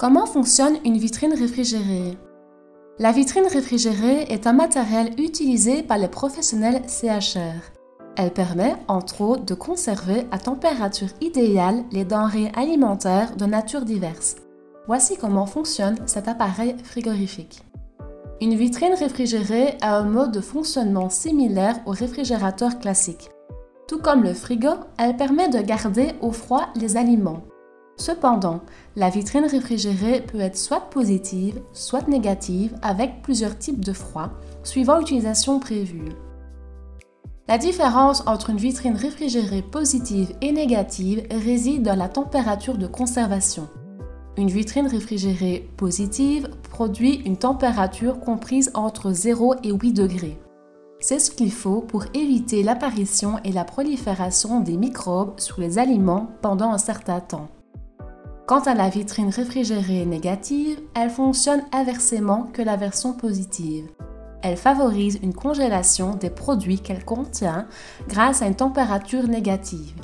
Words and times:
Comment 0.00 0.24
fonctionne 0.24 0.78
une 0.86 0.96
vitrine 0.96 1.34
réfrigérée? 1.34 2.16
La 2.98 3.12
vitrine 3.12 3.46
réfrigérée 3.46 4.22
est 4.30 4.46
un 4.46 4.54
matériel 4.54 5.10
utilisé 5.18 5.82
par 5.82 5.98
les 5.98 6.08
professionnels 6.08 6.80
CHR. 6.88 7.60
Elle 8.16 8.32
permet, 8.32 8.76
entre 8.88 9.20
autres, 9.20 9.44
de 9.44 9.52
conserver 9.52 10.26
à 10.30 10.38
température 10.38 11.10
idéale 11.20 11.84
les 11.92 12.06
denrées 12.06 12.50
alimentaires 12.54 13.36
de 13.36 13.44
nature 13.44 13.82
diverse. 13.82 14.36
Voici 14.86 15.18
comment 15.18 15.44
fonctionne 15.44 15.98
cet 16.06 16.28
appareil 16.28 16.76
frigorifique. 16.82 17.62
Une 18.40 18.54
vitrine 18.54 18.94
réfrigérée 18.94 19.76
a 19.82 19.98
un 19.98 20.04
mode 20.04 20.32
de 20.32 20.40
fonctionnement 20.40 21.10
similaire 21.10 21.78
au 21.84 21.90
réfrigérateur 21.90 22.78
classique. 22.78 23.28
Tout 23.86 23.98
comme 23.98 24.22
le 24.22 24.32
frigo, 24.32 24.70
elle 24.96 25.18
permet 25.18 25.50
de 25.50 25.60
garder 25.60 26.12
au 26.22 26.32
froid 26.32 26.68
les 26.74 26.96
aliments. 26.96 27.42
Cependant, 28.00 28.60
la 28.96 29.10
vitrine 29.10 29.44
réfrigérée 29.44 30.22
peut 30.22 30.40
être 30.40 30.56
soit 30.56 30.88
positive, 30.88 31.60
soit 31.74 32.08
négative 32.08 32.74
avec 32.80 33.20
plusieurs 33.20 33.58
types 33.58 33.84
de 33.84 33.92
froid, 33.92 34.30
suivant 34.64 34.96
l'utilisation 34.96 35.60
prévue. 35.60 36.08
La 37.46 37.58
différence 37.58 38.22
entre 38.26 38.48
une 38.48 38.56
vitrine 38.56 38.96
réfrigérée 38.96 39.60
positive 39.60 40.34
et 40.40 40.50
négative 40.50 41.26
réside 41.30 41.82
dans 41.82 41.94
la 41.94 42.08
température 42.08 42.78
de 42.78 42.86
conservation. 42.86 43.68
Une 44.38 44.48
vitrine 44.48 44.86
réfrigérée 44.86 45.68
positive 45.76 46.48
produit 46.70 47.16
une 47.26 47.36
température 47.36 48.18
comprise 48.18 48.70
entre 48.72 49.12
0 49.12 49.56
et 49.62 49.72
8 49.72 49.92
degrés. 49.92 50.38
C'est 51.00 51.18
ce 51.18 51.30
qu'il 51.30 51.52
faut 51.52 51.82
pour 51.82 52.06
éviter 52.14 52.62
l'apparition 52.62 53.40
et 53.44 53.52
la 53.52 53.64
prolifération 53.64 54.60
des 54.60 54.78
microbes 54.78 55.38
sur 55.38 55.60
les 55.60 55.78
aliments 55.78 56.30
pendant 56.40 56.70
un 56.70 56.78
certain 56.78 57.20
temps. 57.20 57.50
Quant 58.50 58.62
à 58.62 58.74
la 58.74 58.88
vitrine 58.88 59.30
réfrigérée 59.30 60.04
négative, 60.04 60.80
elle 60.96 61.10
fonctionne 61.10 61.62
inversement 61.70 62.48
que 62.52 62.62
la 62.62 62.74
version 62.74 63.12
positive. 63.12 63.86
Elle 64.42 64.56
favorise 64.56 65.20
une 65.22 65.34
congélation 65.34 66.16
des 66.16 66.30
produits 66.30 66.80
qu'elle 66.80 67.04
contient 67.04 67.68
grâce 68.08 68.42
à 68.42 68.48
une 68.48 68.56
température 68.56 69.28
négative. 69.28 69.94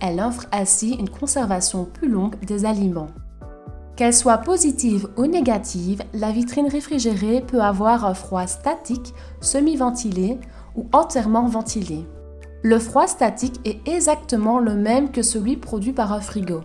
Elle 0.00 0.20
offre 0.20 0.46
ainsi 0.52 0.94
une 0.94 1.10
conservation 1.10 1.84
plus 1.84 2.08
longue 2.08 2.40
des 2.46 2.64
aliments. 2.64 3.10
Qu'elle 3.94 4.14
soit 4.14 4.38
positive 4.38 5.10
ou 5.18 5.26
négative, 5.26 6.02
la 6.14 6.32
vitrine 6.32 6.68
réfrigérée 6.68 7.42
peut 7.46 7.60
avoir 7.60 8.06
un 8.06 8.14
froid 8.14 8.46
statique, 8.46 9.12
semi-ventilé 9.42 10.38
ou 10.76 10.86
entièrement 10.94 11.46
ventilé. 11.46 12.06
Le 12.62 12.78
froid 12.78 13.06
statique 13.06 13.60
est 13.66 13.86
exactement 13.86 14.60
le 14.60 14.76
même 14.76 15.10
que 15.10 15.20
celui 15.20 15.58
produit 15.58 15.92
par 15.92 16.14
un 16.14 16.22
frigo. 16.22 16.62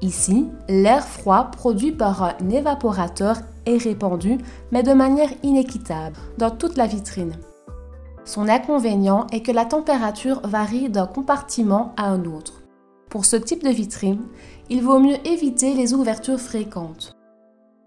Ici, 0.00 0.46
l'air 0.68 1.06
froid 1.06 1.50
produit 1.50 1.90
par 1.92 2.22
un 2.22 2.50
évaporateur 2.50 3.38
est 3.66 3.82
répandu, 3.82 4.38
mais 4.70 4.82
de 4.82 4.92
manière 4.92 5.30
inéquitable, 5.42 6.16
dans 6.38 6.50
toute 6.50 6.76
la 6.76 6.86
vitrine. 6.86 7.36
Son 8.24 8.48
inconvénient 8.48 9.26
est 9.32 9.40
que 9.40 9.50
la 9.50 9.64
température 9.64 10.40
varie 10.46 10.88
d'un 10.88 11.06
compartiment 11.06 11.94
à 11.96 12.08
un 12.08 12.24
autre. 12.26 12.62
Pour 13.08 13.24
ce 13.24 13.36
type 13.36 13.64
de 13.64 13.70
vitrine, 13.70 14.22
il 14.70 14.82
vaut 14.82 15.00
mieux 15.00 15.16
éviter 15.26 15.74
les 15.74 15.94
ouvertures 15.94 16.38
fréquentes. 16.38 17.12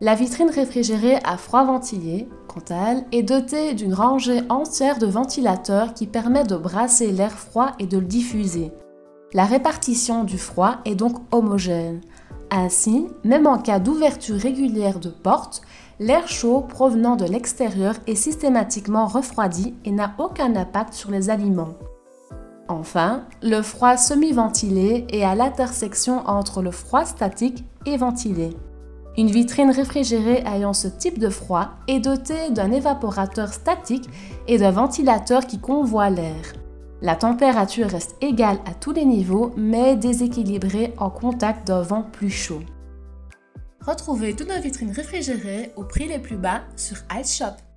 La 0.02 0.16
vitrine 0.16 0.50
réfrigérée 0.50 1.20
à 1.24 1.38
froid 1.38 1.64
ventilé, 1.64 2.28
quant 2.48 2.74
à 2.74 2.92
elle, 2.92 3.06
est 3.12 3.22
dotée 3.22 3.76
d'une 3.76 3.94
rangée 3.94 4.42
entière 4.50 4.98
de 4.98 5.06
ventilateurs 5.06 5.94
qui 5.94 6.08
permet 6.08 6.44
de 6.44 6.56
brasser 6.58 7.12
l'air 7.12 7.32
froid 7.32 7.74
et 7.78 7.86
de 7.86 8.00
le 8.00 8.06
diffuser. 8.06 8.72
La 9.34 9.46
répartition 9.46 10.26
du 10.26 10.38
froid 10.38 10.80
est 10.84 10.96
donc 10.96 11.16
homogène. 11.32 12.02
Ainsi, 12.50 13.08
même 13.24 13.48
en 13.48 13.58
cas 13.58 13.80
d'ouverture 13.80 14.36
régulière 14.36 15.00
de 15.00 15.08
porte, 15.08 15.62
l'air 16.00 16.28
chaud 16.28 16.60
provenant 16.68 17.16
de 17.16 17.24
l'extérieur 17.24 17.96
est 18.08 18.16
systématiquement 18.16 19.08
refroidi 19.08 19.74
et 19.86 19.92
n'a 19.92 20.16
aucun 20.18 20.54
impact 20.58 20.94
sur 20.94 21.12
les 21.12 21.30
aliments. 21.30 21.76
Enfin, 22.68 23.24
le 23.42 23.62
froid 23.62 23.96
semi-ventilé 23.96 25.08
est 25.10 25.24
à 25.24 25.34
l'intersection 25.34 26.28
entre 26.28 26.62
le 26.62 26.72
froid 26.72 27.06
statique 27.06 27.64
et 27.86 27.96
ventilé. 27.96 28.50
Une 29.18 29.32
vitrine 29.32 29.72
réfrigérée 29.72 30.44
ayant 30.46 30.74
ce 30.74 30.90
type 30.90 31.20
de 31.20 31.30
froid 31.30 31.70
est 31.88 32.00
dotée 32.02 32.50
d'un 32.52 32.72
évaporateur 32.72 33.54
statique 33.54 34.10
et 34.48 34.58
d'un 34.58 34.72
ventilateur 34.72 35.48
qui 35.48 35.60
convoie 35.60 36.10
l'air. 36.10 36.54
La 37.04 37.16
température 37.16 37.90
reste 37.90 38.16
égale 38.22 38.60
à 38.66 38.76
tous 38.76 38.92
les 38.92 39.06
niveaux, 39.06 39.54
mais 39.58 39.96
déséquilibrée 39.96 40.94
en 40.98 41.10
contact 41.10 41.66
d'un 41.66 41.82
vent 41.82 42.04
plus 42.04 42.30
chaud. 42.30 42.62
Retrouvez 43.82 44.36
toutes 44.36 44.50
nos 44.50 44.62
vitrines 44.62 44.92
réfrigérées 44.92 45.72
au 45.76 45.84
prix 45.84 46.08
les 46.08 46.20
plus 46.20 46.38
bas 46.38 46.62
sur 46.76 46.98
Ice 47.20 47.38
Shop. 47.38 47.71